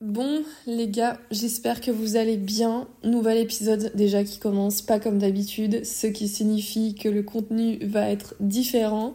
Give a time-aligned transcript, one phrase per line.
[0.00, 2.88] Bon les gars, j'espère que vous allez bien.
[3.04, 8.08] Nouvel épisode déjà qui commence pas comme d'habitude, ce qui signifie que le contenu va
[8.08, 9.14] être différent.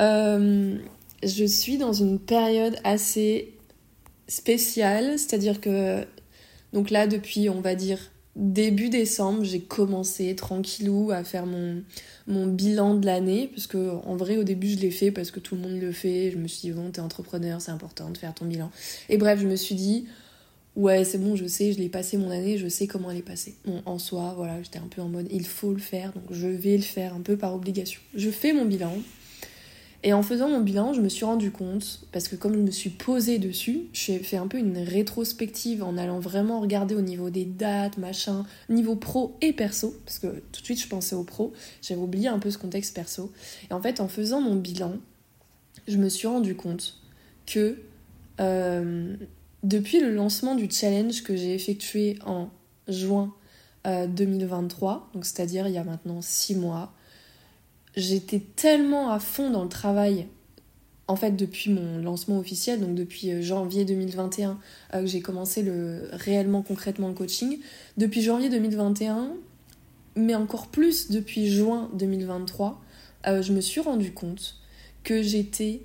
[0.00, 0.76] Euh,
[1.22, 3.54] je suis dans une période assez
[4.26, 6.04] spéciale, c'est-à-dire que
[6.72, 8.00] donc là depuis on va dire
[8.34, 11.84] début décembre, j'ai commencé tranquillou à faire mon,
[12.26, 15.54] bilan de l'année, parce que en vrai au début je l'ai fait parce que tout
[15.54, 18.34] le monde le fait, je me suis dit bon t'es entrepreneur, c'est important de faire
[18.34, 18.72] ton bilan.
[19.08, 20.06] Et bref, je me suis dit
[20.76, 23.22] ouais c'est bon, je sais, je l'ai passé mon année, je sais comment elle est
[23.22, 23.56] passée.
[23.86, 26.76] En soi, voilà, j'étais un peu en mode il faut le faire, donc je vais
[26.76, 28.00] le faire un peu par obligation.
[28.14, 28.92] Je fais mon bilan,
[30.06, 32.70] et en faisant mon bilan, je me suis rendu compte, parce que comme je me
[32.70, 37.30] suis posée dessus, j'ai fait un peu une rétrospective en allant vraiment regarder au niveau
[37.30, 41.24] des dates, machin, niveau pro et perso, parce que tout de suite je pensais au
[41.24, 43.32] pro, j'avais oublié un peu ce contexte perso.
[43.70, 44.92] Et en fait, en faisant mon bilan,
[45.88, 47.00] je me suis rendu compte
[47.46, 47.78] que
[48.40, 49.16] euh,
[49.64, 52.50] depuis le lancement du challenge que j'ai effectué en
[52.86, 53.34] juin
[53.84, 56.92] 2023, euh, donc c'est-à-dire il y a maintenant 6 mois,
[57.96, 60.28] j'étais tellement à fond dans le travail
[61.06, 64.58] en fait depuis mon lancement officiel, donc depuis euh, janvier 2021
[64.94, 67.58] euh, que j'ai commencé le, réellement concrètement le coaching,
[67.96, 69.32] depuis janvier 2021,
[70.16, 72.80] mais encore plus depuis juin 2023,
[73.26, 74.56] euh, je me suis rendu compte
[75.02, 75.82] que j'étais...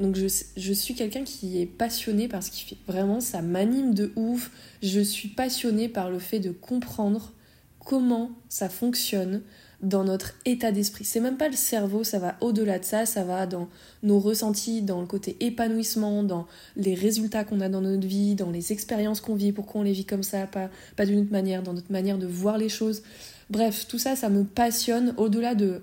[0.00, 2.78] Donc je, je suis quelqu'un qui est passionné par ce qu'il fait.
[2.90, 4.50] Vraiment, ça m'anime de ouf.
[4.82, 7.32] Je suis passionnée par le fait de comprendre
[7.78, 9.42] comment ça fonctionne,
[9.82, 11.04] dans notre état d'esprit.
[11.04, 13.68] C'est même pas le cerveau, ça va au-delà de ça, ça va dans
[14.02, 18.50] nos ressentis, dans le côté épanouissement, dans les résultats qu'on a dans notre vie, dans
[18.50, 21.62] les expériences qu'on vit, pourquoi on les vit comme ça, pas, pas d'une autre manière,
[21.62, 23.02] dans notre manière de voir les choses.
[23.48, 25.82] Bref, tout ça, ça me passionne au-delà de,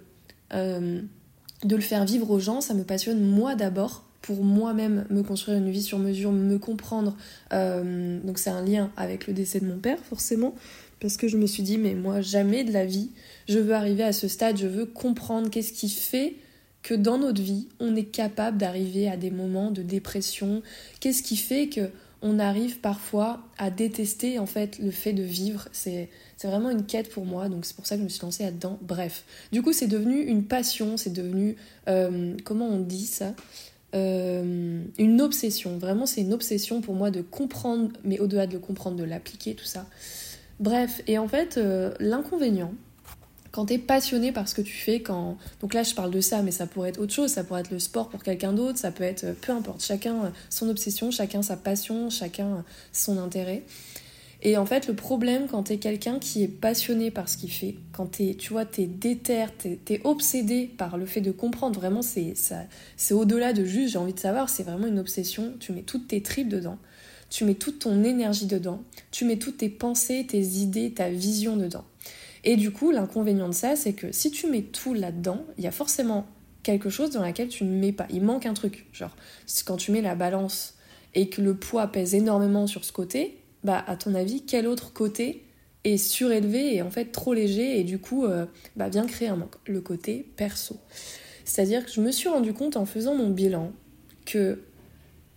[0.53, 1.01] euh,
[1.63, 5.57] de le faire vivre aux gens, ça me passionne moi d'abord pour moi-même me construire
[5.57, 7.15] une vie sur mesure, me comprendre.
[7.53, 10.55] Euh, donc c'est un lien avec le décès de mon père, forcément,
[10.99, 13.11] parce que je me suis dit, mais moi, jamais de la vie,
[13.47, 16.35] je veux arriver à ce stade, je veux comprendre qu'est-ce qui fait
[16.83, 20.61] que dans notre vie, on est capable d'arriver à des moments de dépression,
[20.99, 21.89] qu'est-ce qui fait que
[22.23, 25.67] on arrive parfois à détester en fait le fait de vivre?
[25.71, 26.09] C'est
[26.43, 28.79] vraiment une quête pour moi, donc c'est pour ça que je me suis lancée là-dedans.
[28.81, 33.35] Bref, du coup c'est devenu une passion, c'est devenu, euh, comment on dit ça?
[33.95, 35.77] Euh, Une obsession.
[35.77, 39.55] Vraiment c'est une obsession pour moi de comprendre, mais au-delà de le comprendre, de l'appliquer,
[39.55, 39.85] tout ça.
[40.59, 42.73] Bref, et en fait, euh, l'inconvénient,
[43.51, 45.37] quand tu es passionné par ce que tu fais, quand...
[45.61, 47.71] Donc là, je parle de ça, mais ça pourrait être autre chose, ça pourrait être
[47.71, 49.23] le sport pour quelqu'un d'autre, ça peut être...
[49.23, 53.63] Euh, peu importe, chacun son obsession, chacun sa passion, chacun son intérêt.
[54.47, 57.75] Et en fait, le problème quand t'es quelqu'un qui est passionné par ce qu'il fait,
[57.91, 62.01] quand t'es, tu vois, t'es déter, t'es, es obsédé par le fait de comprendre, vraiment,
[62.01, 62.61] c'est, ça,
[62.95, 66.07] c'est au-delà de juste j'ai envie de savoir, c'est vraiment une obsession, tu mets toutes
[66.07, 66.77] tes tripes dedans
[67.29, 71.57] tu mets toute ton énergie dedans, tu mets toutes tes pensées, tes idées, ta vision
[71.57, 71.83] dedans.
[72.45, 75.67] Et du coup, l'inconvénient de ça, c'est que si tu mets tout là-dedans, il y
[75.67, 76.25] a forcément
[76.63, 78.07] quelque chose dans laquelle tu ne mets pas.
[78.11, 78.85] Il manque un truc.
[78.93, 79.13] Genre,
[79.65, 80.75] quand tu mets la balance
[81.15, 84.93] et que le poids pèse énormément sur ce côté, bah, à ton avis, quel autre
[84.93, 85.45] côté
[85.83, 88.45] est surélevé et en fait trop léger et du coup, euh,
[88.75, 89.55] bah, vient créer un manque?
[89.65, 90.77] Le côté perso.
[91.45, 93.71] C'est-à-dire que je me suis rendu compte en faisant mon bilan
[94.25, 94.63] que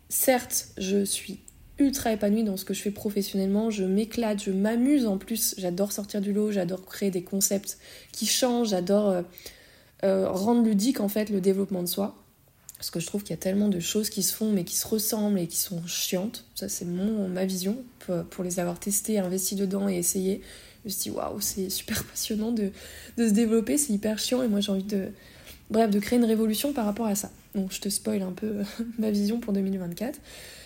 [0.08, 1.40] certes, je suis
[1.78, 5.92] ultra épanouie dans ce que je fais professionnellement, je m'éclate, je m'amuse en plus, j'adore
[5.92, 7.78] sortir du lot, j'adore créer des concepts
[8.12, 9.22] qui changent, j'adore euh,
[10.04, 12.19] euh, rendre ludique en fait le développement de soi.
[12.80, 14.74] Parce que je trouve qu'il y a tellement de choses qui se font mais qui
[14.74, 16.46] se ressemblent et qui sont chiantes.
[16.54, 17.76] Ça c'est ma vision
[18.30, 20.40] pour, les avoir testées, investies dedans et essayé.
[20.82, 22.72] Je me suis dit waouh c'est super passionnant de,
[23.18, 25.08] de se développer, c'est hyper chiant et moi j'ai envie de
[25.68, 27.30] bref de créer une révolution par rapport à ça.
[27.54, 28.62] Donc je te spoil un peu
[28.98, 30.18] ma vision pour 2024.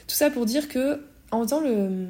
[0.06, 1.00] Tout ça pour dire que
[1.32, 2.06] en faisant le,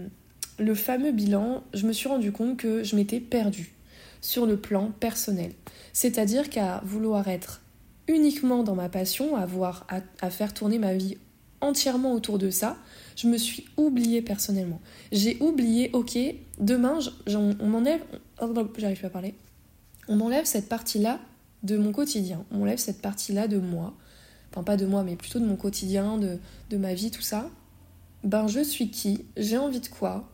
[0.59, 3.73] le fameux bilan, je me suis rendu compte que je m'étais perdue
[4.21, 5.53] sur le plan personnel.
[5.95, 7.63] C'est-à-dire qu'à vouloir être
[8.09, 9.87] uniquement dans ma passion, à, voir,
[10.21, 11.17] à, faire tourner ma vie
[11.61, 12.77] entièrement autour de ça,
[13.17, 14.81] je me suis oubliée personnellement.
[15.13, 16.19] J'ai oublié, ok,
[16.59, 16.99] demain,
[17.29, 18.03] on m'enlève,
[18.43, 19.35] oh, j'arrive pas à parler,
[20.09, 21.21] on enlève cette partie-là
[21.63, 23.95] de mon quotidien, on enlève cette partie-là de moi,
[24.51, 27.49] enfin pas de moi, mais plutôt de mon quotidien, de, de ma vie, tout ça,
[28.23, 30.29] ben je suis qui, j'ai envie de quoi,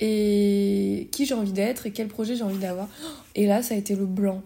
[0.00, 2.88] et qui j'ai envie d'être, et quel projet j'ai envie d'avoir?
[3.34, 4.42] Et là, ça a été le blanc.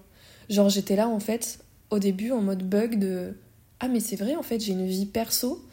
[0.49, 1.58] Genre, j'étais là, en fait,
[1.93, 3.35] au début, en mode bug de
[3.79, 5.65] Ah, mais c'est vrai, en fait, j'ai une vie perso.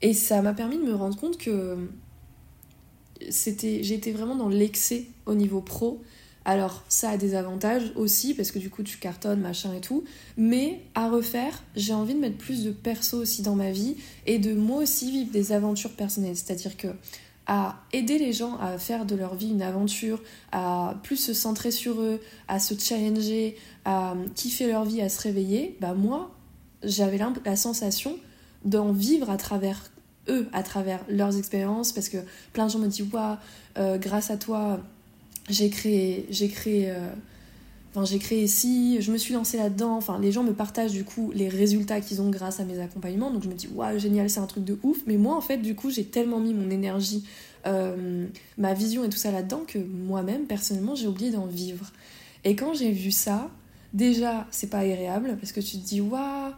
[0.00, 1.76] Et ça m'a permis de me rendre compte que
[3.30, 6.02] c'était j'étais vraiment dans l'excès au niveau pro
[6.44, 10.04] alors ça a des avantages aussi parce que du coup tu cartonnes, machin et tout.
[10.36, 14.38] Mais à refaire, j'ai envie de mettre plus de perso aussi dans ma vie et
[14.38, 16.36] de moi aussi vivre des aventures personnelles.
[16.36, 16.88] C'est-à-dire que
[17.46, 21.70] à aider les gens à faire de leur vie une aventure, à plus se centrer
[21.70, 26.30] sur eux, à se challenger, à kiffer leur vie, à se réveiller, bah moi,
[26.82, 28.16] j'avais la sensation
[28.64, 29.90] d'en vivre à travers
[30.28, 32.18] eux, à travers leurs expériences, parce que
[32.52, 33.36] plein de gens me disent, waouh,
[33.98, 34.80] grâce à toi,
[35.48, 37.08] j'ai créé, j'ai créé, euh,
[37.94, 39.96] enfin j'ai créé ici, je me suis lancée là-dedans.
[39.96, 43.30] Enfin, les gens me partagent du coup les résultats qu'ils ont grâce à mes accompagnements.
[43.30, 44.98] Donc je me dis waouh génial, c'est un truc de ouf.
[45.06, 47.24] Mais moi en fait du coup j'ai tellement mis mon énergie,
[47.66, 48.26] euh,
[48.58, 51.92] ma vision et tout ça là-dedans que moi-même personnellement j'ai oublié d'en vivre.
[52.42, 53.48] Et quand j'ai vu ça,
[53.94, 56.52] déjà c'est pas agréable parce que tu te dis waouh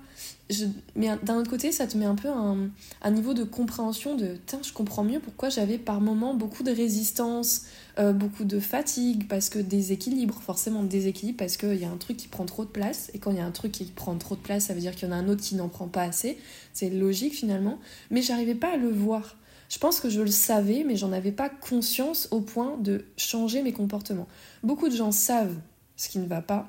[0.94, 4.61] mais d'un autre côté, ça te met un peu un, niveau de compréhension de tiens,
[4.62, 7.62] je comprends mieux pourquoi j'avais par moments beaucoup de résistance,
[7.99, 12.17] euh, beaucoup de fatigue, parce que déséquilibre, forcément déséquilibre, parce qu'il y a un truc
[12.17, 14.37] qui prend trop de place, et quand il y a un truc qui prend trop
[14.37, 16.03] de place, ça veut dire qu'il y en a un autre qui n'en prend pas
[16.03, 16.39] assez.
[16.73, 17.79] C'est logique finalement,
[18.11, 19.37] mais j'arrivais pas à le voir.
[19.69, 23.62] Je pense que je le savais, mais j'en avais pas conscience au point de changer
[23.62, 24.29] mes comportements.
[24.62, 25.56] Beaucoup de gens savent
[25.97, 26.69] ce qui ne va pas,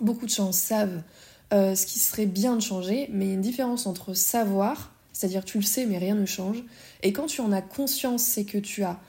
[0.00, 1.02] beaucoup de gens savent
[1.52, 4.92] euh, ce qui serait bien de changer, mais il y a une différence entre savoir,
[5.12, 6.62] c'est-à-dire tu le sais mais rien ne change,
[7.02, 9.00] et quand tu en as conscience, c'est que tu as,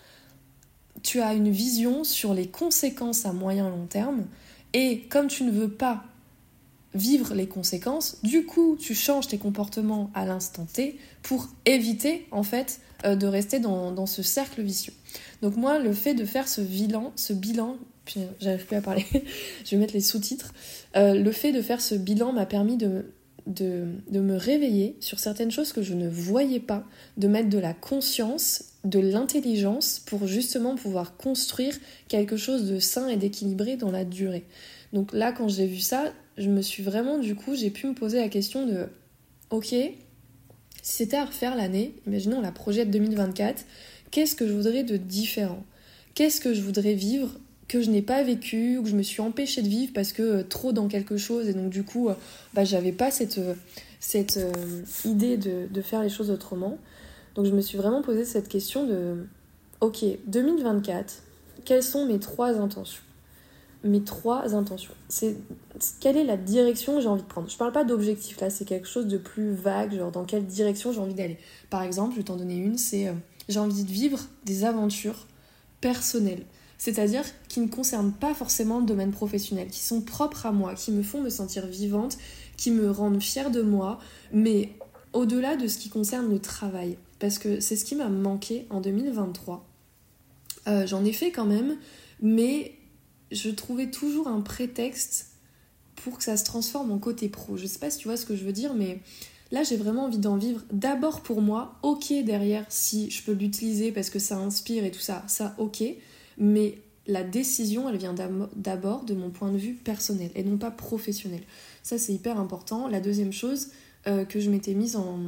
[1.34, 4.26] une vision sur les conséquences à moyen long terme,
[4.74, 6.04] et comme tu ne veux pas
[6.96, 12.44] vivre les conséquences, du coup tu changes tes comportements à l'instant T pour éviter en
[12.44, 14.94] fait euh, de rester dans, dans ce cercle vicieux.
[15.42, 19.06] Donc moi le fait de faire ce bilan, ce bilan puis j'arrive plus à parler,
[19.66, 20.54] je vais mettre les sous-titres.
[20.96, 23.06] Euh, le fait de faire ce bilan m'a permis de,
[23.48, 26.84] de, de, me réveiller sur certaines choses que je ne voyais pas,
[27.18, 31.76] de mettre de la conscience, de l'intelligence pour justement pouvoir construire
[32.08, 34.46] quelque chose de sain et d'équilibré dans la durée.
[34.94, 37.94] Donc là, quand j'ai vu ça, je me suis vraiment, du coup, j'ai pu me
[37.94, 38.88] poser la question de,
[39.50, 39.94] ok, si
[40.82, 43.66] c'était à refaire l'année, imaginons la projette 2024,
[44.10, 45.64] qu'est-ce que je voudrais de différent?
[46.16, 47.40] Qu'est-ce que je voudrais vivre
[47.72, 50.22] que je n'ai pas vécu ou que je me suis empêchée de vivre parce que
[50.22, 51.48] euh, trop dans quelque chose.
[51.48, 52.16] Et donc du coup euh,
[52.54, 53.54] bah, j'avais pas cette, euh,
[54.02, 54.38] cette
[55.06, 56.78] idée de, de, faire les choses autrement.
[57.36, 59.26] Donc je me suis vraiment posé cette question de
[59.80, 61.24] ok 2024
[61.64, 63.04] quelles sont mes trois intentions?
[63.86, 64.94] Mes trois intentions.
[65.08, 65.38] C'est
[66.02, 67.50] quelle est la direction que j'ai envie de prendre?
[67.50, 68.50] Je parle pas d'objectif là.
[68.50, 71.38] C'est quelque chose de plus vague genre dans quelle direction j'ai envie d'aller.
[71.70, 73.14] Par exemple je vais t'en donner une c'est
[73.48, 75.26] j'ai envie de vivre des aventures
[75.80, 76.44] personnelles
[76.82, 80.92] c'est-à-dire qui ne concernent pas forcément le domaine professionnel, qui sont propres à moi, qui
[80.92, 82.18] me font me sentir vivante,
[82.58, 84.00] qui me rendent fière de moi,
[84.34, 84.74] mais
[85.14, 88.82] au-delà de ce qui concerne le travail, parce que c'est ce qui m'a manqué en
[88.82, 89.64] 2023.
[90.68, 91.78] Euh, j'en ai fait quand même,
[92.20, 92.74] mais
[93.32, 95.34] je trouvais toujours un prétexte
[95.98, 97.58] pour que ça se transforme en côté pro.
[97.58, 99.02] Je sais pas si tu vois ce que je veux dire, mais
[99.52, 103.92] là j'ai vraiment envie d'en vivre d'abord pour moi, ok derrière si je peux l'utiliser
[103.92, 105.84] parce que ça inspire et tout ça, ça ok,
[106.42, 108.16] mais la décision, elle vient
[108.56, 111.42] d'abord de mon point de vue personnel et non pas professionnel.
[111.84, 112.88] Ça, c'est hyper important.
[112.88, 113.68] La deuxième chose
[114.08, 115.20] euh, que je m'étais mise en,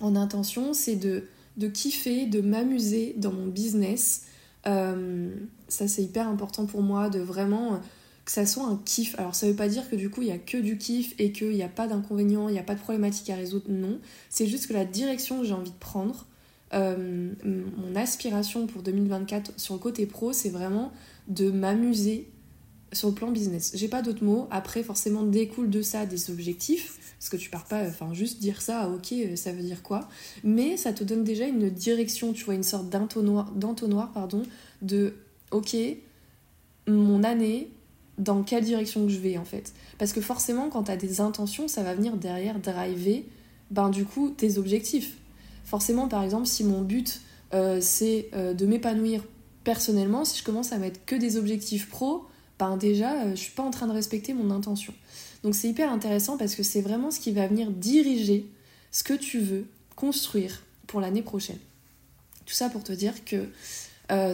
[0.00, 1.24] intention, c'est de,
[1.56, 4.26] de kiffer, de m'amuser dans mon business.
[4.66, 5.34] Euh,
[5.68, 7.78] ça, c'est hyper important pour moi de vraiment euh,
[8.26, 9.18] que ça soit un kiff.
[9.18, 11.32] Alors, ça veut pas dire que du coup, il y a que du kiff et
[11.32, 13.66] qu'il n'y a pas d'inconvénients, il n'y a pas de problématiques à résoudre.
[13.70, 13.98] Non.
[14.28, 16.26] C'est juste que la direction que j'ai envie de prendre,
[16.74, 20.92] euh, mon aspiration pour 2024 sur le côté pro, c'est vraiment
[21.28, 22.28] de m'amuser
[22.92, 23.72] sur le plan business.
[23.74, 24.48] J'ai pas d'autres mots.
[24.50, 26.98] Après, forcément, découle de ça des objectifs.
[27.18, 29.82] Parce que tu pars pas, enfin, juste dire ça, ah, ok, euh, ça veut dire
[29.82, 30.08] quoi.
[30.44, 34.42] Mais ça te donne déjà une direction, tu vois, une sorte d'entonnoir, pardon,
[34.82, 35.14] de,
[35.50, 35.76] ok,
[36.86, 37.70] mon année,
[38.18, 39.72] dans quelle direction que je vais, en fait.
[39.98, 43.24] Parce que forcément, quand tu as des intentions, ça va venir derrière driver,
[43.72, 45.16] ben, du coup, tes objectifs
[45.68, 47.20] forcément, par exemple, si mon but
[47.52, 49.22] euh, c'est euh, de m'épanouir
[49.64, 52.24] personnellement, si je commence à mettre que des objectifs pro,
[52.58, 54.94] ben déjà, euh, je suis pas en train de respecter mon intention.
[55.44, 58.46] Donc c'est hyper intéressant parce que c'est vraiment ce qui va venir diriger
[58.90, 61.58] ce que tu veux construire pour l'année prochaine.
[62.46, 63.46] Tout ça pour te dire que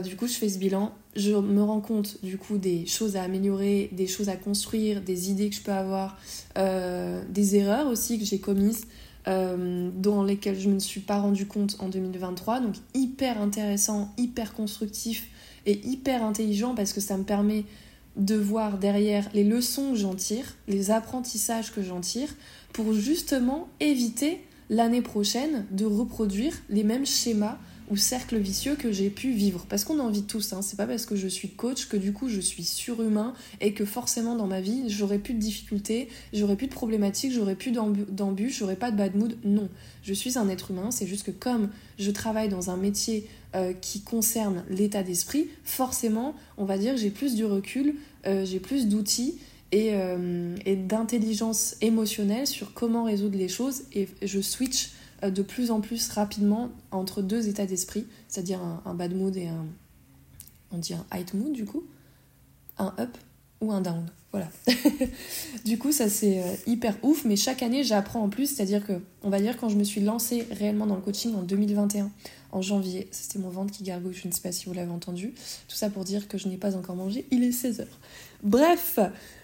[0.02, 3.22] du coup je fais ce bilan, je me rends compte du coup des choses à
[3.22, 6.16] améliorer, des choses à construire, des idées que je peux avoir,
[6.56, 8.86] des erreurs aussi que j'ai commises,
[9.26, 12.60] euh, dans lesquels je ne me suis pas rendu compte en 2023.
[12.60, 15.28] Donc hyper intéressant, hyper constructif
[15.66, 17.64] et hyper intelligent parce que ça me permet
[18.16, 22.28] de voir derrière les leçons que j'en tire, les apprentissages que j'en tire,
[22.72, 27.58] pour justement éviter l'année prochaine de reproduire les mêmes schémas
[27.90, 29.66] ou cercle vicieux que j'ai pu vivre.
[29.68, 30.62] Parce qu'on en vit tous, hein.
[30.62, 33.84] c'est pas parce que je suis coach que du coup je suis surhumain et que
[33.84, 38.58] forcément dans ma vie j'aurais plus de difficultés, j'aurais plus de problématiques, j'aurais plus d'embûches,
[38.58, 39.36] j'aurais pas de bad mood.
[39.44, 39.68] Non,
[40.02, 43.72] je suis un être humain, c'est juste que comme je travaille dans un métier euh,
[43.72, 48.88] qui concerne l'état d'esprit, forcément on va dire j'ai plus du recul, euh, j'ai plus
[48.88, 49.38] d'outils.
[49.72, 54.90] Et, euh, et d'intelligence émotionnelle sur comment résoudre les choses et je switch
[55.30, 59.66] de plus en plus rapidement entre deux états d'esprit, c'est-à-dire un, bad mood et un.
[60.72, 61.84] On dit un high mood du coup
[62.78, 63.16] Un up
[63.60, 64.06] ou un down.
[64.32, 64.48] Voilà.
[65.64, 69.00] du coup, ça c'est euh, hyper ouf, mais chaque année j'apprends en plus, c'est-à-dire que,
[69.22, 72.10] on va dire, quand je me suis lancée réellement dans le coaching en 2021,
[72.50, 75.34] en janvier, c'était mon ventre qui gargouille, je ne sais pas si vous l'avez entendu.
[75.68, 77.86] Tout ça pour dire que je n'ai pas encore mangé, il est 16h.
[78.42, 78.98] Bref,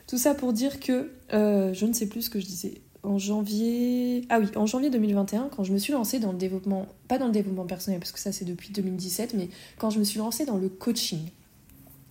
[0.06, 3.18] tout ça pour dire que euh, je ne sais plus ce que je disais en
[3.18, 4.24] janvier.
[4.28, 7.26] Ah oui, en janvier 2021, quand je me suis lancée dans le développement, pas dans
[7.26, 10.44] le développement personnel, parce que ça c'est depuis 2017, mais quand je me suis lancée
[10.44, 11.28] dans le coaching,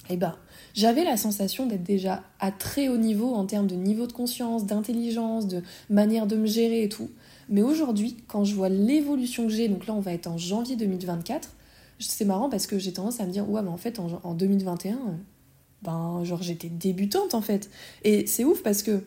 [0.10, 0.36] eh ben,
[0.74, 4.66] j'avais la sensation d'être déjà à très haut niveau en termes de niveau de conscience,
[4.66, 7.10] d'intelligence, de manière de me gérer et tout.
[7.50, 10.76] Mais aujourd'hui, quand je vois l'évolution que j'ai, donc là on va être en janvier
[10.76, 11.50] 2024,
[12.00, 14.34] c'est marrant parce que j'ai tendance à me dire, ouais, mais en fait, en, en
[14.34, 14.98] 2021,
[15.82, 17.70] ben, genre j'étais débutante en fait.
[18.04, 19.04] Et c'est ouf parce que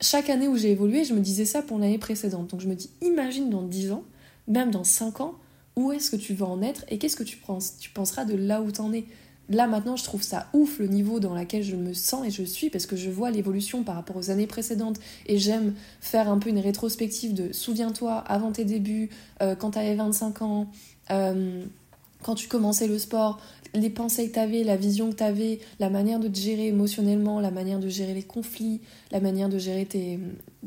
[0.00, 2.50] chaque année où j'ai évolué, je me disais ça pour l'année précédente.
[2.50, 4.04] Donc je me dis, imagine dans 10 ans,
[4.48, 5.34] même dans 5 ans,
[5.76, 8.34] où est-ce que tu vas en être et qu'est-ce que tu, penses, tu penseras de
[8.34, 9.04] là où t'en es.
[9.50, 12.42] Là maintenant, je trouve ça ouf le niveau dans lequel je me sens et je
[12.42, 16.38] suis parce que je vois l'évolution par rapport aux années précédentes et j'aime faire un
[16.38, 19.10] peu une rétrospective de souviens-toi avant tes débuts,
[19.42, 20.70] euh, quand t'avais 25 ans,
[21.10, 21.62] euh,
[22.24, 23.38] quand tu commençais le sport,
[23.74, 26.68] les pensées que tu avais, la vision que tu avais, la manière de te gérer
[26.68, 28.80] émotionnellement, la manière de gérer les conflits,
[29.12, 30.18] la manière de gérer tes,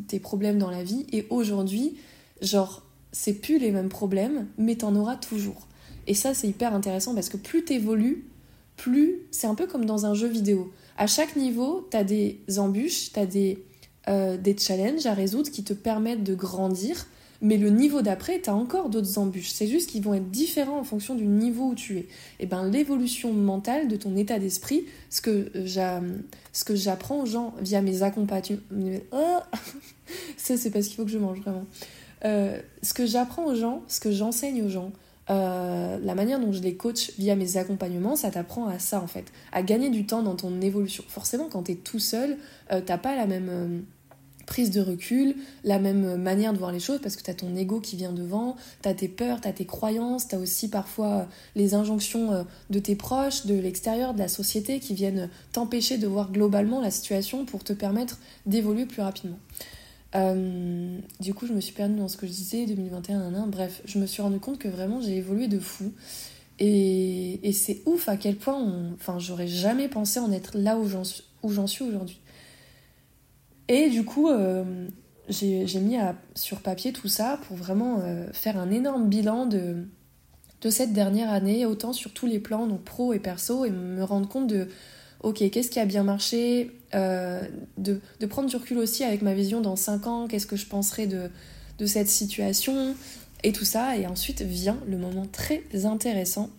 [0.08, 1.08] tes problèmes dans la vie.
[1.12, 1.98] Et aujourd'hui,
[2.42, 5.68] genre, c'est plus les mêmes problèmes, mais t'en auras toujours.
[6.06, 8.26] Et ça, c'est hyper intéressant parce que plus t'évolues,
[8.76, 10.72] plus c'est un peu comme dans un jeu vidéo.
[10.96, 13.64] À chaque niveau, t'as des embûches, t'as des,
[14.08, 17.08] euh, des challenges à résoudre qui te permettent de grandir
[17.41, 19.51] mais le niveau d'après, tu as encore d'autres embûches.
[19.51, 22.08] C'est juste qu'ils vont être différents en fonction du niveau où tu es.
[22.39, 25.51] Et ben l'évolution mentale de ton état d'esprit, ce que
[26.75, 28.60] j'apprends aux gens via mes accompagnements...
[29.12, 29.39] Oh
[30.38, 31.65] Ça, c'est parce qu'il faut que je mange vraiment.
[32.25, 34.91] Euh, ce que j'apprends aux gens, ce que j'enseigne aux gens,
[35.29, 39.08] euh, la manière dont je les coach via mes accompagnements, ça t'apprend à ça en
[39.08, 41.03] fait, à gagner du temps dans ton évolution.
[41.08, 42.38] Forcément, quand tu es tout seul,
[42.72, 43.86] euh, t'as pas la même
[44.48, 47.56] prise de recul, la même manière de voir les choses, parce que tu as ton
[47.56, 50.70] ego qui vient devant, tu as tes peurs, tu as tes croyances, tu as aussi
[50.70, 51.24] parfois euh,
[51.56, 56.08] les injonctions euh, de tes proches, de l'extérieur, de la société, qui viennent t'empêcher de
[56.08, 59.38] voir globalement la situation pour te permettre d'évoluer plus rapidement.
[60.16, 64.00] Euh, du coup, je me suis perdue dans ce que je disais, 2021, bref, je
[64.00, 65.92] me suis rendu compte que vraiment j'ai évolué de fou.
[66.60, 70.88] Et, et c'est ouf à quel point, enfin, j'aurais jamais pensé en être là où
[70.88, 72.20] j'en suis aujourd'hui.
[73.68, 74.88] Et du coup, euh,
[75.30, 75.98] j'ai mis
[76.36, 79.86] sur papier tout ça pour vraiment euh, faire un énorme bilan de,
[80.70, 84.28] cette dernière année, autant sur tous les plans, donc pro et perso, et me rendre
[84.28, 84.68] compte de,
[85.22, 87.42] ok, qu'est-ce qui a bien marché, euh,
[87.78, 91.08] de, prendre du recul aussi avec ma vision dans 5 ans, qu'est-ce que je penserais
[91.08, 91.30] de,
[91.78, 92.96] de cette situation,
[93.44, 93.98] et tout ça.
[93.98, 96.50] Et ensuite vient le moment très intéressant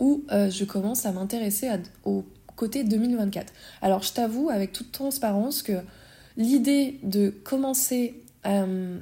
[0.00, 1.68] où je commence à m'intéresser
[2.04, 2.24] au
[2.60, 3.54] côté 2024.
[3.80, 5.80] Alors je t'avoue avec toute transparence que
[6.36, 8.98] l'idée de commencer euh,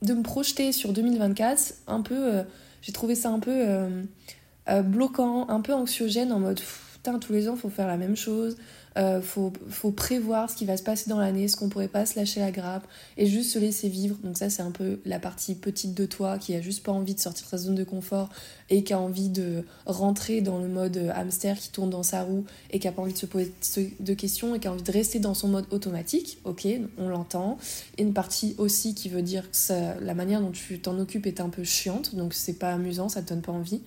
[0.00, 2.42] de me projeter sur 2024, un peu, euh,
[2.80, 6.58] j'ai trouvé ça un peu euh, bloquant, un peu anxiogène en mode
[6.94, 8.56] putain tous les ans faut faire la même chose,
[8.96, 12.06] euh, faut, faut, prévoir ce qui va se passer dans l'année, ce qu'on pourrait pas
[12.06, 12.86] se lâcher la grappe
[13.16, 14.16] et juste se laisser vivre.
[14.24, 17.14] Donc ça c'est un peu la partie petite de toi qui a juste pas envie
[17.14, 18.30] de sortir de sa zone de confort
[18.70, 22.44] et qui a envie de rentrer dans le mode hamster qui tourne dans sa roue
[22.70, 23.52] et qui a pas envie de se poser
[24.00, 26.38] de questions et qui a envie de rester dans son mode automatique.
[26.44, 26.66] Ok,
[26.98, 27.58] on l'entend.
[27.98, 31.40] Et une partie aussi qui veut dire que la manière dont tu t'en occupes est
[31.40, 33.82] un peu chiante, donc c'est pas amusant, ça te donne pas envie.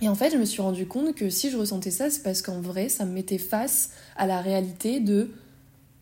[0.00, 2.42] Et en fait, je me suis rendu compte que si je ressentais ça, c'est parce
[2.42, 5.30] qu'en vrai, ça me mettait face à la réalité de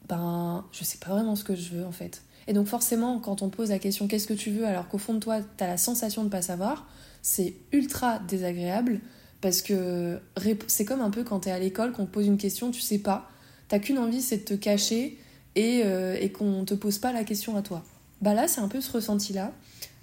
[0.08, 2.22] ben, je sais pas vraiment ce que je veux en fait.
[2.46, 5.14] Et donc, forcément, quand on pose la question qu'est-ce que tu veux, alors qu'au fond
[5.14, 6.86] de toi, t'as la sensation de pas savoir,
[7.22, 9.00] c'est ultra désagréable
[9.40, 10.20] parce que
[10.68, 12.98] c'est comme un peu quand t'es à l'école, qu'on te pose une question, tu sais
[12.98, 13.30] pas,
[13.68, 15.18] t'as qu'une envie, c'est de te cacher
[15.56, 17.82] et, euh, et qu'on te pose pas la question à toi.
[18.22, 19.52] Bah là, c'est un peu ce ressenti-là.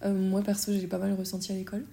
[0.03, 1.85] Euh, moi, perso, j'ai pas mal ressenti à l'école.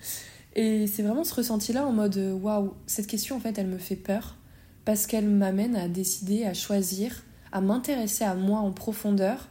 [0.56, 3.78] Et c'est vraiment ce ressenti-là en mode euh, waouh, cette question en fait elle me
[3.78, 4.36] fait peur
[4.84, 9.48] parce qu'elle m'amène à décider, à choisir, à m'intéresser à moi en profondeur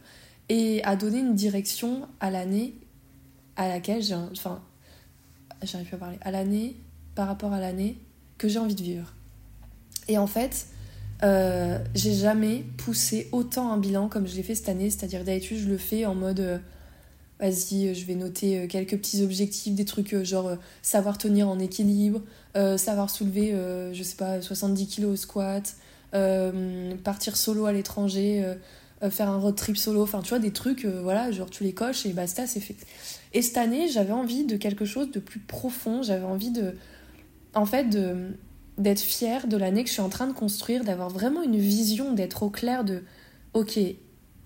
[0.48, 2.74] et à donner une direction à l'année
[3.56, 4.14] à laquelle j'ai.
[4.14, 4.62] Enfin,
[5.62, 6.76] j'arrive plus à parler, à l'année,
[7.14, 7.98] par rapport à l'année
[8.38, 9.14] que j'ai envie de vivre.
[10.08, 10.66] Et en fait,
[11.22, 15.58] euh, j'ai jamais poussé autant un bilan comme je l'ai fait cette année, c'est-à-dire d'habitude
[15.58, 16.58] je le fais en mode euh,
[17.40, 22.20] vas-y, je vais noter quelques petits objectifs, des trucs genre savoir tenir en équilibre,
[22.76, 23.54] savoir soulever,
[23.92, 25.76] je sais pas, 70 kilos au squat,
[27.02, 28.54] partir solo à l'étranger,
[29.10, 32.04] faire un road trip solo, enfin tu vois, des trucs, voilà, genre tu les coches
[32.06, 32.76] et basta, c'est fait.
[33.32, 36.74] Et cette année, j'avais envie de quelque chose de plus profond, j'avais envie de.
[37.54, 37.86] En fait,
[38.78, 42.12] d'être fière de l'année que je suis en train de construire, d'avoir vraiment une vision,
[42.12, 43.02] d'être au clair de
[43.54, 43.78] ok,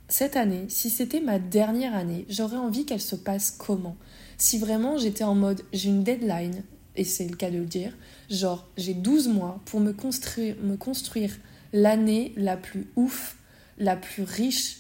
[0.08, 3.96] cette année, si c'était ma dernière année, j'aurais envie qu'elle se passe comment?
[4.36, 6.62] Si vraiment j'étais en mode j'ai une deadline,
[6.96, 7.92] et c'est le cas de le dire,
[8.30, 11.34] genre j'ai 12 mois pour me construire, me construire
[11.72, 13.36] l'année la plus ouf,
[13.78, 14.78] la plus riche,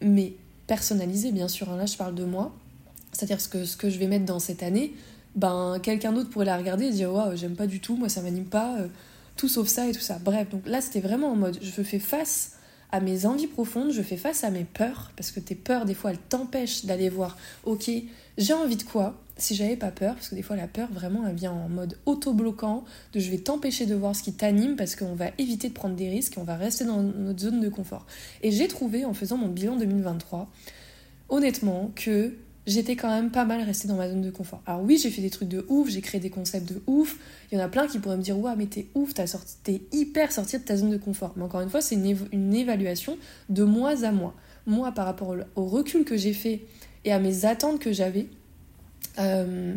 [0.00, 0.34] mais
[0.66, 2.54] personnalisée bien sûr, hein, là je parle de moi,
[3.12, 4.94] c'est-à-dire ce que, ce que je vais mettre dans cette année,
[5.34, 8.22] ben quelqu'un d'autre pourrait la regarder et dire waouh, j'aime pas du tout, moi ça
[8.22, 8.88] m'anime pas, euh,
[9.36, 10.18] tout sauf ça et tout ça.
[10.22, 12.52] Bref, donc là c'était vraiment en mode je fais face
[12.92, 15.94] à mes envies profondes, je fais face à mes peurs, parce que tes peurs, des
[15.94, 17.90] fois, elles t'empêchent d'aller voir, ok,
[18.38, 21.26] j'ai envie de quoi Si j'avais pas peur, parce que des fois, la peur, vraiment,
[21.26, 24.96] elle vient en mode auto-bloquant, de je vais t'empêcher de voir ce qui t'anime, parce
[24.96, 27.68] qu'on va éviter de prendre des risques et on va rester dans notre zone de
[27.68, 28.06] confort.
[28.42, 30.50] Et j'ai trouvé, en faisant mon bilan 2023,
[31.28, 32.34] honnêtement, que
[32.66, 34.62] j'étais quand même pas mal restée dans ma zone de confort.
[34.66, 37.16] Alors oui, j'ai fait des trucs de ouf, j'ai créé des concepts de ouf.
[37.50, 40.32] Il y en a plein qui pourraient me dire ouais, mais t'es ouf, t'es hyper
[40.32, 41.32] sorti de ta zone de confort.
[41.36, 43.16] Mais encore une fois, c'est une, évaluation
[43.48, 44.34] de mois à mois.
[44.66, 46.62] Moi, par rapport au, recul que j'ai fait
[47.04, 48.26] et à mes attentes que j'avais,
[49.18, 49.74] euh,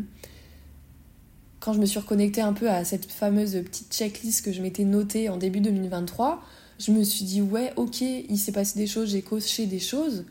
[1.60, 4.84] quand je me suis reconnectée un peu à cette fameuse petite checklist que je m'étais
[4.84, 6.44] notée en début 2023,
[6.80, 10.26] je me suis dit ouais, ok, il s'est passé des choses, j'ai coché des choses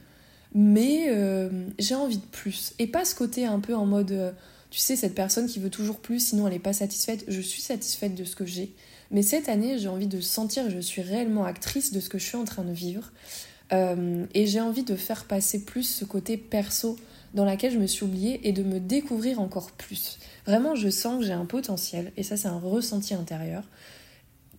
[0.54, 2.74] mais euh, j'ai envie de plus.
[2.78, 4.32] Et pas ce côté un peu en mode, euh,
[4.70, 7.24] tu sais, cette personne qui veut toujours plus, sinon elle n'est pas satisfaite.
[7.28, 8.72] Je suis satisfaite de ce que j'ai.
[9.10, 12.18] Mais cette année, j'ai envie de sentir que je suis réellement actrice de ce que
[12.18, 13.12] je suis en train de vivre.
[13.72, 16.96] Euh, et j'ai envie de faire passer plus ce côté perso
[17.34, 20.18] dans laquelle je me suis oubliée et de me découvrir encore plus.
[20.46, 23.64] Vraiment, je sens que j'ai un potentiel, et ça c'est un ressenti intérieur,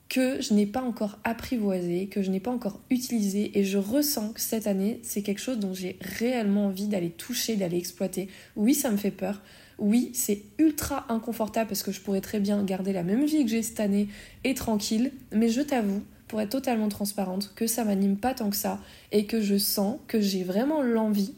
[0.10, 4.34] que je n'ai pas encore apprivoisé, que je n'ai pas encore utilisé et je ressens
[4.34, 8.28] que cette année c'est quelque chose dont j'ai réellement envie d'aller toucher, d'aller exploiter.
[8.56, 9.42] Oui, ça me fait peur.
[9.80, 13.50] Oui, c'est ultra inconfortable parce que je pourrais très bien garder la même vie que
[13.50, 14.08] j'ai cette année
[14.44, 18.56] et tranquille, mais je t'avoue, pour être totalement transparente, que ça m'anime pas tant que
[18.56, 18.80] ça
[19.12, 21.34] et que je sens que j'ai vraiment l'envie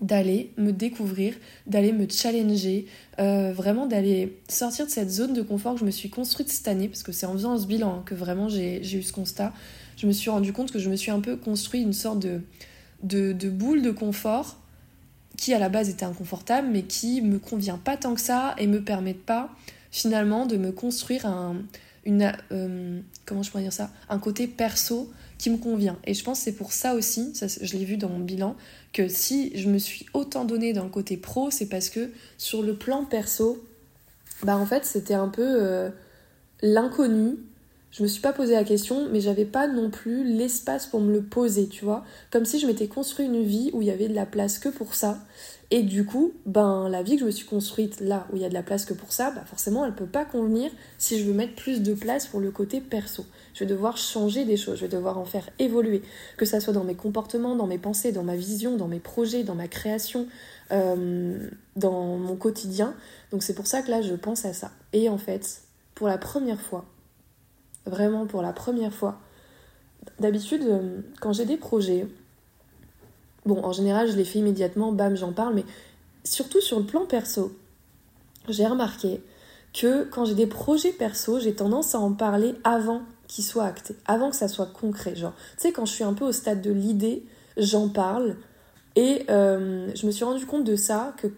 [0.00, 1.34] d'aller me découvrir,
[1.66, 2.86] d'aller me challenger,
[3.18, 6.68] euh, vraiment d'aller sortir de cette zone de confort que je me suis construite cette
[6.68, 9.52] année, parce que c'est en faisant ce bilan que vraiment j'ai eu ce constat.
[9.96, 13.48] Je me suis rendu compte que je me suis un peu construit une sorte de,
[13.48, 14.58] boule de confort
[15.38, 18.66] qui à la base était inconfortable, mais qui me convient pas tant que ça et
[18.66, 19.50] me permettent pas
[19.90, 21.56] finalement de me construire un,
[22.52, 25.98] euh, comment je pourrais dire ça, un côté perso qui me convient.
[26.04, 28.56] Et je pense c'est pour ça aussi, je l'ai vu dans mon bilan,
[28.92, 32.62] que si je me suis autant donné dans le côté pro, c'est parce que sur
[32.62, 33.64] le plan perso,
[34.42, 35.90] bah en fait c'était un peu euh,
[36.62, 37.36] l'inconnu.
[37.96, 41.10] Je me suis pas posé la question, mais j'avais pas non plus l'espace pour me
[41.10, 42.04] le poser, tu vois.
[42.30, 44.68] Comme si je m'étais construit une vie où il y avait de la place que
[44.68, 45.20] pour ça.
[45.70, 48.44] Et du coup, ben la vie que je me suis construite là où il y
[48.44, 51.24] a de la place que pour ça, bah forcément elle peut pas convenir si je
[51.24, 53.24] veux mettre plus de place pour le côté perso.
[53.54, 56.02] Je vais devoir changer des choses, je vais devoir en faire évoluer,
[56.36, 59.42] que ça soit dans mes comportements, dans mes pensées, dans ma vision, dans mes projets,
[59.42, 60.28] dans ma création,
[60.70, 62.94] euh, dans mon quotidien.
[63.32, 64.70] Donc c'est pour ça que là je pense à ça.
[64.92, 65.62] Et en fait,
[65.94, 66.84] pour la première fois,
[67.86, 69.18] vraiment pour la première fois,
[70.20, 72.06] d'habitude euh, quand j'ai des projets,
[73.46, 75.64] Bon, en général, je les fais immédiatement, bam, j'en parle, mais
[76.24, 77.56] surtout sur le plan perso,
[78.48, 79.22] j'ai remarqué
[79.72, 83.94] que quand j'ai des projets perso, j'ai tendance à en parler avant qu'ils soient actés,
[84.04, 85.14] avant que ça soit concret.
[85.14, 87.24] Genre, tu sais, quand je suis un peu au stade de l'idée,
[87.56, 88.34] j'en parle.
[88.96, 91.28] Et euh, je me suis rendu compte de ça, que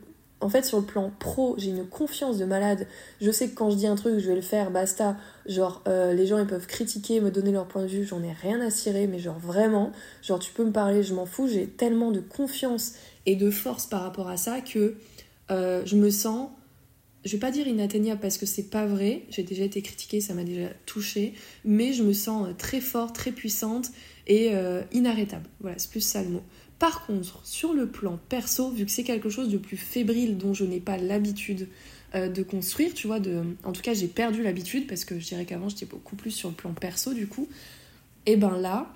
[0.41, 2.87] en fait, sur le plan pro, j'ai une confiance de malade.
[3.21, 5.17] Je sais que quand je dis un truc, je vais le faire, basta.
[5.47, 8.33] Genre, euh, les gens, ils peuvent critiquer, me donner leur point de vue, j'en ai
[8.33, 9.91] rien à cirer, mais genre vraiment,
[10.23, 11.49] genre, tu peux me parler, je m'en fous.
[11.49, 12.95] J'ai tellement de confiance
[13.27, 14.97] et de force par rapport à ça que
[15.51, 16.51] euh, je me sens,
[17.25, 20.35] je vais pas dire inatteignable parce que c'est pas vrai, j'ai déjà été critiquée, ça
[20.35, 23.91] m'a déjà touchée, mais je me sens très forte, très puissante
[24.29, 25.49] et euh, inarrêtable.
[25.61, 26.43] Voilà, c'est plus ça le mot.
[26.79, 30.55] Par contre, sur le plan perso, vu que c'est quelque chose de plus fébrile dont
[30.55, 31.69] je n'ai pas l'habitude
[32.15, 33.43] euh, de construire, tu vois, de...
[33.65, 36.49] en tout cas j'ai perdu l'habitude parce que je dirais qu'avant j'étais beaucoup plus sur
[36.49, 37.49] le plan perso du coup,
[38.27, 38.93] et ben là,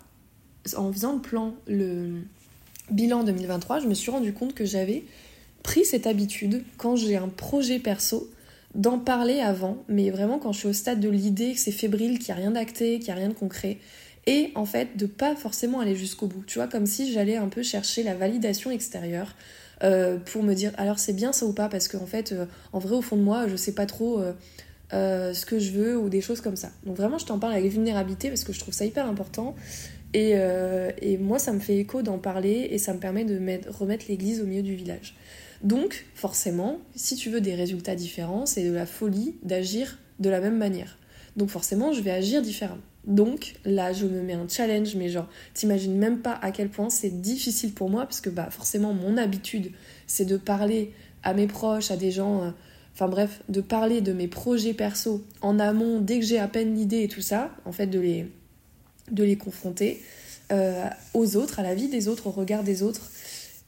[0.77, 2.23] en faisant le plan, le
[2.91, 5.05] bilan 2023, je me suis rendu compte que j'avais
[5.63, 8.31] pris cette habitude quand j'ai un projet perso
[8.75, 12.19] d'en parler avant, mais vraiment quand je suis au stade de l'idée, que c'est fébrile,
[12.19, 13.79] qu'il n'y a rien d'acté, qu'il n'y a rien de concret,
[14.27, 16.45] et en fait de pas forcément aller jusqu'au bout.
[16.47, 19.35] Tu vois, comme si j'allais un peu chercher la validation extérieure
[19.83, 22.79] euh, pour me dire alors c'est bien ça ou pas, parce qu'en fait, euh, en
[22.79, 24.23] vrai, au fond de moi, je sais pas trop
[24.93, 26.71] euh, ce que je veux ou des choses comme ça.
[26.87, 29.55] Donc vraiment, je t'en parle avec vulnérabilité parce que je trouve ça hyper important.
[30.15, 30.35] Et,
[31.01, 34.05] et moi, ça me fait écho d'en parler et ça me permet de mettre, remettre
[34.11, 35.15] l'église au milieu du village.
[35.63, 40.41] Donc, forcément, si tu veux des résultats différents, c'est de la folie d'agir de la
[40.41, 40.99] même manière.
[41.39, 42.83] Donc, forcément, je vais agir différemment.
[43.05, 46.89] Donc, là, je me mets un challenge, mais genre, t'imagines même pas à quel point
[46.89, 49.73] c'est difficile pour moi, parce que, bah, forcément, mon habitude,
[50.07, 52.43] c'est de parler à mes proches, à des gens.
[52.43, 52.51] Euh,
[52.95, 56.75] enfin bref, de parler de mes projets perso en amont, dès que j'ai à peine
[56.75, 58.27] l'idée et tout ça, en fait, de les,
[59.11, 60.03] de les confronter
[60.53, 60.85] euh,
[61.15, 63.11] aux autres, à la vie des autres, au regard des autres.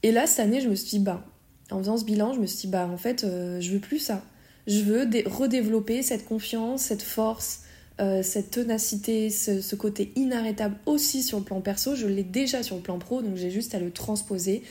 [0.03, 1.25] Et là, cette année, je me suis dit, bah,
[1.71, 3.99] en faisant ce bilan, je me suis dit, bah en fait, euh, je veux plus
[3.99, 4.23] ça.
[4.67, 7.63] Je veux redévelopper cette confiance, cette force,
[8.01, 11.95] euh, cette ténacité, ce, côté inarrêtable aussi sur le plan perso.
[11.95, 14.63] Je l'ai déjà sur le plan pro, donc j'ai juste à le transposer.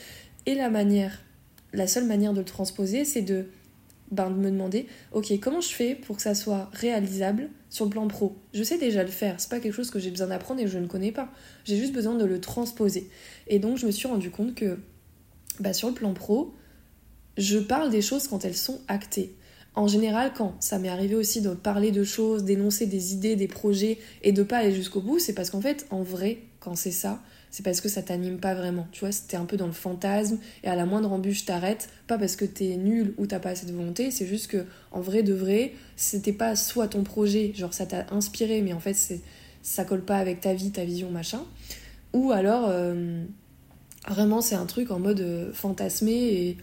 [0.46, 1.22] Et la manière,
[1.72, 3.46] la seule manière de le transposer, c'est de,
[4.10, 7.90] ben, de me demander, ok, comment je fais pour que ça soit réalisable sur le
[7.90, 8.36] plan pro?
[8.52, 10.70] Je sais déjà le faire, c'est pas quelque chose que j'ai besoin d'apprendre et que
[10.70, 11.30] je ne connais pas.
[11.64, 13.08] J'ai juste besoin de le transposer.
[13.46, 14.78] Et donc je me suis rendu compte que
[15.60, 16.54] bah, sur le plan pro,
[17.38, 19.34] je parle des choses quand elles sont actées.
[19.76, 23.48] En général, quand ça m'est arrivé aussi de parler de choses, d'énoncer des idées, des
[23.48, 26.92] projets et de pas aller jusqu'au bout, c'est parce qu'en fait, en vrai, quand c'est
[26.92, 28.86] ça, c'est parce que ça t'anime pas vraiment.
[28.92, 31.88] Tu vois, c'était un peu dans le fantasme et à la moindre embûche, t'arrêtes.
[32.06, 35.00] Pas parce que t'es nul ou t'as pas assez de volonté, c'est juste que en
[35.00, 38.94] vrai de vrai, c'était pas soit ton projet, genre ça t'a inspiré, mais en fait
[38.94, 39.20] c'est
[39.62, 41.42] ça colle pas avec ta vie, ta vision, machin.
[42.12, 43.24] Ou alors euh,
[44.08, 46.56] vraiment c'est un truc en mode euh, fantasmé et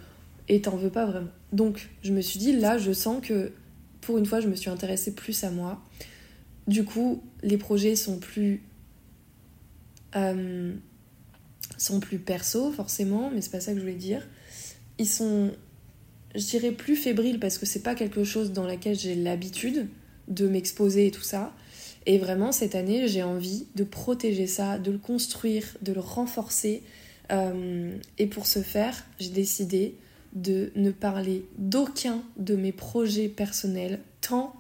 [0.51, 1.29] et t'en veux pas vraiment.
[1.53, 3.53] Donc je me suis dit, là, je sens que
[4.01, 5.81] pour une fois, je me suis intéressée plus à moi.
[6.67, 8.61] Du coup, les projets sont plus.
[10.17, 10.73] Euh,
[11.77, 14.27] sont plus perso, forcément, mais c'est pas ça que je voulais dire.
[14.99, 15.51] Ils sont,
[16.35, 19.87] je dirais, plus fébriles parce que c'est pas quelque chose dans laquelle j'ai l'habitude
[20.27, 21.53] de m'exposer et tout ça.
[22.05, 26.83] Et vraiment, cette année, j'ai envie de protéger ça, de le construire, de le renforcer.
[27.31, 29.95] Euh, et pour ce faire, j'ai décidé
[30.33, 34.55] de ne parler d'aucun de mes projets personnels tant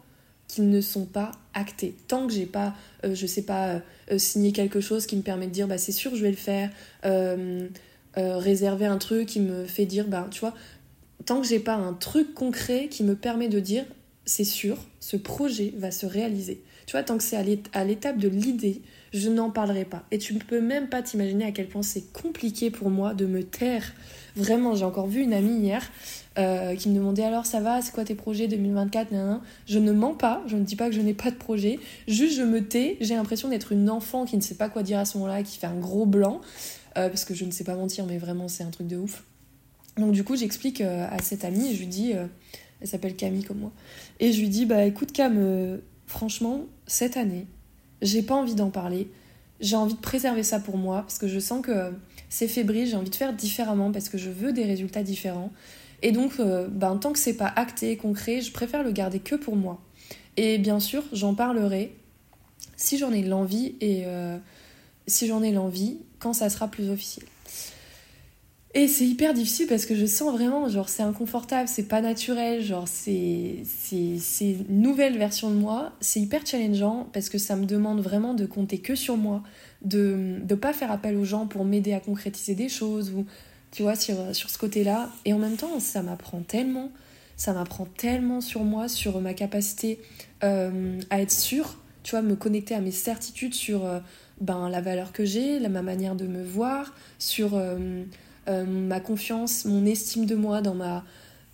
[0.47, 1.95] qu'ils ne sont pas actés.
[2.07, 3.81] Tant que j'ai pas, euh, je sais pas,
[4.11, 6.35] euh, signé quelque chose qui me permet de dire bah c'est sûr je vais le
[6.35, 6.69] faire,
[7.05, 7.67] euh,
[8.17, 10.53] réserver un truc qui me fait dire bah tu vois,
[11.25, 13.85] tant que j'ai pas un truc concret qui me permet de dire
[14.25, 16.61] c'est sûr, ce projet va se réaliser.
[16.85, 18.81] Tu vois, tant que c'est à l'étape de l'idée,
[19.13, 20.03] je n'en parlerai pas.
[20.11, 23.25] Et tu ne peux même pas t'imaginer à quel point c'est compliqué pour moi de
[23.25, 23.93] me taire
[24.35, 25.83] Vraiment, j'ai encore vu une amie hier
[26.37, 29.09] euh, qui me demandait alors ça va, c'est quoi tes projets 2024
[29.67, 32.37] Je ne mens pas, je ne dis pas que je n'ai pas de projet, juste
[32.37, 35.05] je me tais, j'ai l'impression d'être une enfant qui ne sait pas quoi dire à
[35.05, 36.39] ce moment-là, qui fait un gros blanc,
[36.97, 39.25] euh, parce que je ne sais pas mentir, mais vraiment c'est un truc de ouf.
[39.97, 42.13] Donc du coup j'explique euh, à cette amie, je lui dis,
[42.79, 43.71] elle s'appelle Camille comme moi,
[44.21, 47.45] et je lui dis bah écoute Cam, franchement cette année,
[48.01, 49.09] j'ai pas envie d'en parler,
[49.59, 51.93] j'ai envie de préserver ça pour moi, parce que je sens que
[52.29, 55.51] c'est fébrile, j'ai envie de faire différemment parce que je veux des résultats différents.
[56.01, 59.35] Et donc, euh, ben, tant que c'est pas acté, concret, je préfère le garder que
[59.35, 59.79] pour moi.
[60.37, 61.95] Et bien sûr, j'en parlerai
[62.75, 64.37] si j'en ai l'envie et euh,
[65.05, 67.25] si j'en ai l'envie quand ça sera plus officiel.
[68.73, 72.61] Et c'est hyper difficile parce que je sens vraiment, genre, c'est inconfortable, c'est pas naturel,
[72.61, 75.91] genre, c'est, une nouvelle version de moi.
[75.99, 79.43] C'est hyper challengeant parce que ça me demande vraiment de compter que sur moi,
[79.81, 83.25] de ne pas faire appel aux gens pour m'aider à concrétiser des choses ou,
[83.71, 85.09] tu vois, sur, sur ce côté-là.
[85.25, 86.91] Et en même temps, ça m'apprend tellement,
[87.35, 89.99] ça m'apprend tellement sur moi, sur ma capacité
[90.45, 93.99] euh, à être sûre, tu vois, me connecter à mes certitudes sur euh,
[94.39, 97.55] ben, la valeur que j'ai, ma manière de me voir, sur.
[97.55, 98.05] Euh,
[98.47, 101.03] euh, ma confiance, mon estime de moi, dans, ma,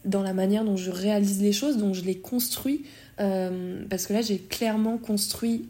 [0.06, 2.84] dans la manière dont je réalise les choses, dont je les construis.
[3.20, 5.68] Euh, parce que là, j'ai clairement construit,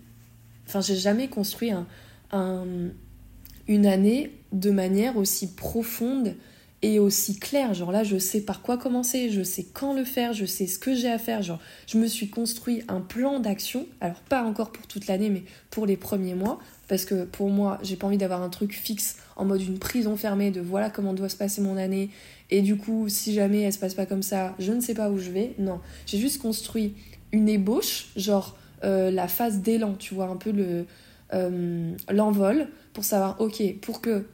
[0.67, 2.67] enfin, j'ai jamais construit un,
[3.67, 6.35] une année de manière aussi profonde
[6.81, 7.73] et aussi claire.
[7.73, 10.77] Genre là, je sais par quoi commencer, je sais quand le faire, je sais ce
[10.77, 11.41] que j'ai à faire.
[11.41, 13.87] Genre, je me suis construit un plan d'action.
[14.01, 16.59] Alors, pas encore pour toute l'année, mais pour les premiers mois.
[16.87, 20.15] Parce que pour moi, j'ai pas envie d'avoir un truc fixe en mode une prison
[20.15, 22.09] fermée de voilà comment doit se passer mon année.
[22.49, 25.09] Et du coup, si jamais elle se passe pas comme ça, je ne sais pas
[25.09, 25.53] où je vais.
[25.59, 26.93] Non, j'ai juste construit
[27.33, 30.85] une ébauche, genre euh, la phase d'élan, tu vois, un peu le
[31.33, 34.25] euh, l'envol, pour savoir, ok, pour que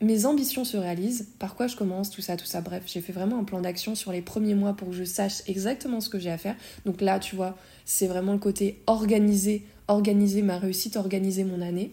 [0.00, 2.60] mes ambitions se réalisent, par quoi je commence, tout ça, tout ça.
[2.60, 5.42] Bref, j'ai fait vraiment un plan d'action sur les premiers mois pour que je sache
[5.46, 6.56] exactement ce que j'ai à faire.
[6.84, 11.92] Donc là, tu vois, c'est vraiment le côté organiser, organiser ma réussite, organiser mon année.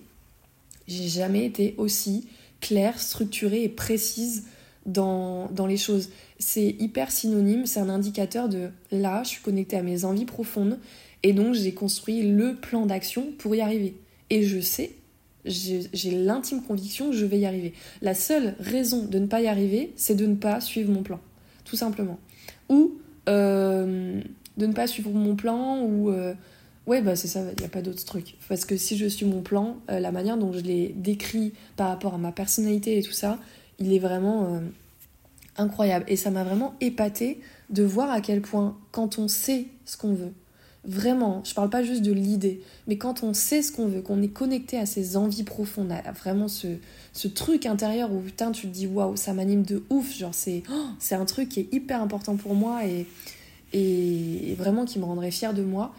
[0.87, 2.27] J'ai jamais été aussi
[2.59, 4.43] claire, structurée et précise
[4.85, 6.09] dans, dans les choses.
[6.39, 10.77] C'est hyper synonyme, c'est un indicateur de là, je suis connectée à mes envies profondes
[11.23, 13.95] et donc j'ai construit le plan d'action pour y arriver.
[14.29, 14.91] Et je sais
[15.45, 17.73] j'ai l'intime conviction que je vais y arriver.
[18.01, 21.19] La seule raison de ne pas y arriver, c'est de ne pas suivre mon plan,
[21.65, 22.19] tout simplement.
[22.69, 22.93] Ou
[23.29, 24.21] euh,
[24.57, 26.09] de ne pas suivre mon plan, ou...
[26.11, 26.33] Euh,
[26.87, 28.35] ouais, bah c'est ça, il n'y a pas d'autre truc.
[28.47, 31.89] Parce que si je suis mon plan, euh, la manière dont je l'ai décrit par
[31.89, 33.37] rapport à ma personnalité et tout ça,
[33.79, 34.61] il est vraiment
[35.57, 36.05] incroyable.
[36.07, 40.13] Et ça m'a vraiment épaté de voir à quel point, quand on sait ce qu'on
[40.13, 40.31] veut,
[40.85, 44.21] Vraiment, je parle pas juste de l'idée, mais quand on sait ce qu'on veut, qu'on
[44.21, 46.67] est connecté à ses envies profondes, à vraiment ce,
[47.13, 50.63] ce truc intérieur où putain tu te dis waouh, ça m'anime de ouf, genre c'est
[50.69, 53.07] oh, c'est un truc qui est hyper important pour moi et,
[53.71, 55.93] et vraiment qui me rendrait fière de moi,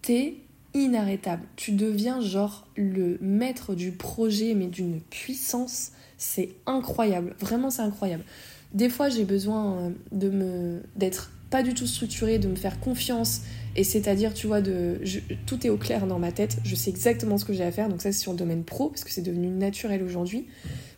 [0.00, 0.36] t'es
[0.72, 1.42] inarrêtable.
[1.56, 8.24] Tu deviens genre le maître du projet, mais d'une puissance, c'est incroyable, vraiment c'est incroyable.
[8.72, 12.80] Des fois j'ai besoin euh, de me d'être pas du tout structuré, de me faire
[12.80, 13.42] confiance,
[13.74, 17.44] et c'est-à-dire, tu vois, tout est au clair dans ma tête, je sais exactement ce
[17.44, 19.48] que j'ai à faire, donc ça c'est sur le domaine pro, parce que c'est devenu
[19.48, 20.46] naturel aujourd'hui.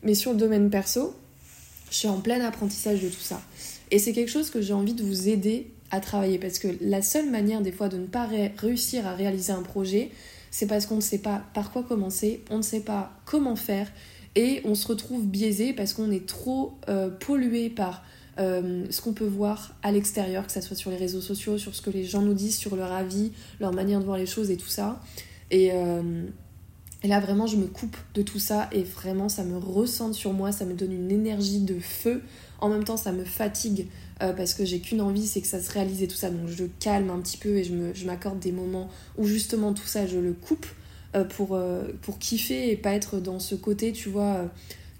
[0.02, 1.14] Mais sur le domaine perso,
[1.90, 3.40] je suis en plein apprentissage de tout ça.
[3.90, 7.02] Et c'est quelque chose que j'ai envie de vous aider à travailler, parce que la
[7.02, 10.10] seule manière des fois de ne pas réussir à réaliser un projet,
[10.50, 13.90] c'est parce qu'on ne sait pas par quoi commencer, on ne sait pas comment faire,
[14.34, 18.02] et on se retrouve biaisé parce qu'on est trop euh, pollué par
[18.38, 21.74] euh, ce qu'on peut voir à l'extérieur, que ce soit sur les réseaux sociaux, sur
[21.74, 24.50] ce que les gens nous disent, sur leur avis, leur manière de voir les choses
[24.50, 25.00] et tout ça.
[25.50, 26.24] Et, euh,
[27.04, 30.50] là, vraiment, je me coupe de tout ça et vraiment, ça me ressente sur moi,
[30.50, 32.22] ça me donne une énergie de feu.
[32.58, 33.86] En même temps, ça me fatigue
[34.22, 36.30] euh, parce que j'ai qu'une envie, c'est que ça se réalise et tout ça.
[36.30, 40.06] Donc, je calme un petit peu et je m'accorde des moments où justement tout ça,
[40.06, 40.66] je le coupe
[41.36, 41.56] pour,
[42.02, 44.50] pour kiffer et pas être dans ce côté, tu vois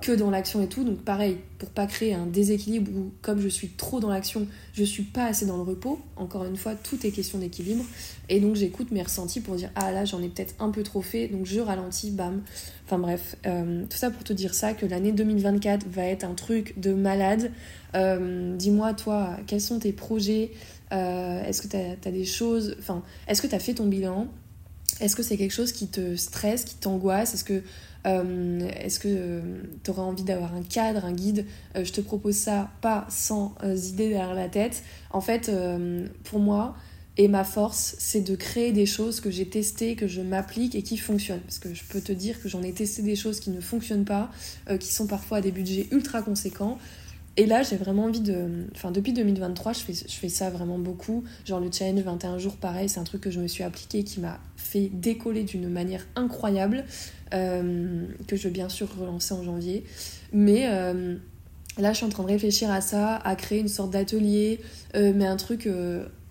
[0.01, 0.85] que dans l'action et tout.
[0.85, 4.85] Donc pareil, pour pas créer un déséquilibre où comme je suis trop dans l'action, je
[4.85, 5.99] suis pas assez dans le repos.
[6.17, 7.85] Encore une fois, tout est question d'équilibre.
[8.29, 11.03] Et donc j'écoute mes ressentis pour dire ah là j'en ai peut-être un peu trop
[11.03, 12.43] fait, donc je ralentis, bam.
[12.87, 16.35] Enfin bref, euh, tout ça pour te dire ça, que l'année 2024 va être un
[16.35, 17.51] truc de malade.
[17.95, 20.53] Euh, dis-moi toi, quels sont tes projets?
[20.93, 22.77] Euh, Est-ce que tu as, des choses...
[22.79, 24.29] Enfin, est-ce que tu as fait ton bilan?
[25.01, 27.35] Est-ce que c'est quelque chose qui te stresse, qui t'angoisse?
[27.35, 27.63] Est-ce que
[28.07, 28.69] euh,
[29.07, 31.47] euh, auras envie d'avoir un cadre, un guide?
[31.77, 34.83] Euh, Je te propose ça pas sans idées derrière la tête.
[35.11, 35.51] En fait,
[36.25, 36.77] pour moi,
[37.17, 40.83] et ma force, c'est de créer des choses que j'ai testées, que je m'applique et
[40.83, 41.41] qui fonctionnent.
[41.41, 44.05] Parce que je peux te dire que j'en ai testé des choses qui ne fonctionnent
[44.05, 44.31] pas,
[44.81, 46.79] qui sont parfois à des budgets ultra conséquents.
[47.37, 48.67] Et là, j'ai vraiment envie de.
[48.75, 51.25] Enfin, depuis 2023, je fais, ça vraiment beaucoup.
[51.45, 54.21] Genre, le challenge 21 jours, pareil, c'est un truc que je me suis appliqué qui
[54.21, 56.85] m'a fait décoller d'une manière incroyable,
[57.33, 59.85] euh, que je vais bien sûr relancer en janvier.
[60.33, 61.17] Mais euh,
[61.77, 64.61] là, je suis en train de réfléchir à ça, à créer une sorte d'atelier,
[64.95, 65.69] euh, mais un truc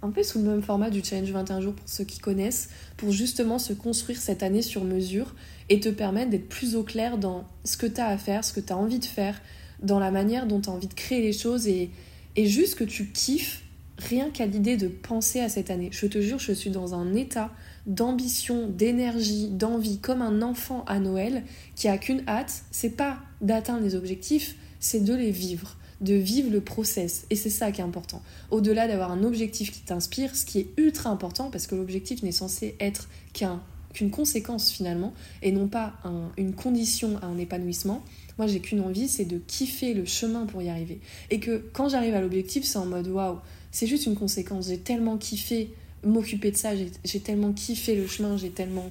[0.03, 3.11] un peu sous le même format du challenge 21 jours pour ceux qui connaissent, pour
[3.11, 5.35] justement se construire cette année sur mesure
[5.67, 8.53] et te permettre d'être plus au clair dans ce que tu as à faire, ce
[8.53, 9.41] que tu as envie de faire
[9.84, 11.91] dans la manière dont tu as envie de créer les choses et,
[12.36, 13.63] et juste que tu kiffes
[13.98, 15.89] rien qu'à l'idée de penser à cette année.
[15.91, 17.52] Je te jure, je suis dans un état
[17.86, 21.43] d'ambition, d'énergie, d'envie, comme un enfant à Noël
[21.76, 26.52] qui a qu'une hâte, c'est pas d'atteindre les objectifs, c'est de les vivre, de vivre
[26.52, 27.26] le process.
[27.30, 28.22] Et c'est ça qui est important.
[28.52, 32.32] Au-delà d'avoir un objectif qui t'inspire, ce qui est ultra important, parce que l'objectif n'est
[32.32, 35.93] censé être qu'une conséquence finalement, et non pas
[36.38, 38.04] une condition à un épanouissement,
[38.38, 41.00] moi, j'ai qu'une envie, c'est de kiffer le chemin pour y arriver.
[41.30, 43.39] Et que quand j'arrive à l'objectif, c'est en mode waouh,
[43.72, 44.67] c'est juste une conséquence.
[44.67, 48.89] J'ai tellement kiffé m'occuper de ça, j'ai tellement kiffé le chemin, j'ai tellement,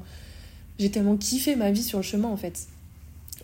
[0.78, 2.68] j'ai tellement kiffé ma vie sur le chemin en fait.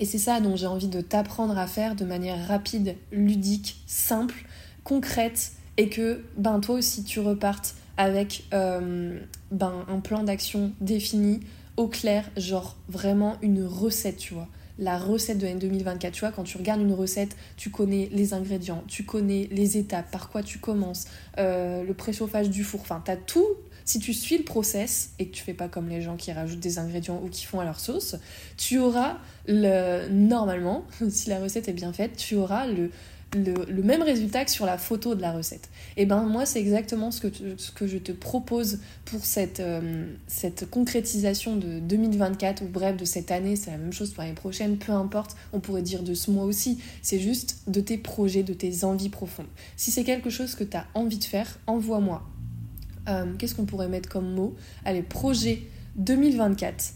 [0.00, 4.46] Et c'est ça dont j'ai envie de t'apprendre à faire de manière rapide, ludique, simple,
[4.84, 11.40] concrète, et que ben toi aussi tu repartes avec euh, ben, un plan d'action défini,
[11.76, 16.12] au clair, genre vraiment une recette, tu vois la recette de l'année 2024.
[16.12, 20.10] Tu vois, quand tu regardes une recette, tu connais les ingrédients, tu connais les étapes,
[20.10, 21.06] par quoi tu commences,
[21.38, 22.80] euh, le préchauffage du four.
[22.80, 23.46] Enfin, tu as tout.
[23.84, 26.60] Si tu suis le process et que tu fais pas comme les gens qui rajoutent
[26.60, 28.16] des ingrédients ou qui font à leur sauce,
[28.56, 30.08] tu auras le.
[30.08, 32.90] Normalement, si la recette est bien faite, tu auras le
[33.34, 35.68] le, même résultat que sur la photo de la recette.
[35.96, 40.06] Et ben moi c'est exactement ce que, ce que je te propose pour cette, euh,
[40.26, 44.34] cette concrétisation de 2024 ou bref de cette année, c'est la même chose pour l'année
[44.34, 48.42] prochaine, peu importe, on pourrait dire de ce mois aussi, c'est juste de tes projets,
[48.42, 49.46] de tes envies profondes.
[49.76, 52.22] Si c'est quelque chose que tu as envie de faire, envoie-moi.
[53.08, 54.54] Euh, qu'est-ce qu'on pourrait mettre comme mot?
[54.84, 55.62] Allez, projet
[55.96, 56.94] 2024.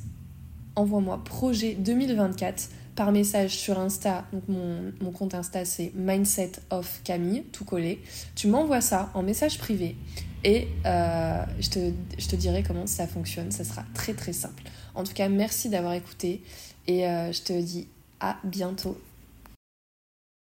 [0.77, 4.24] Envoie-moi projet 2024 par message sur Insta.
[4.33, 8.02] Donc mon, compte Insta c'est Mindset of Camille, tout collé.
[8.35, 9.96] Tu m'envoies ça en message privé
[10.44, 11.68] et euh, je,
[12.28, 13.50] te, dirai comment ça fonctionne.
[13.50, 14.62] Ça sera très très simple.
[14.94, 16.42] En tout cas, merci d'avoir écouté
[16.87, 17.88] et euh, je te dis
[18.20, 18.98] à bientôt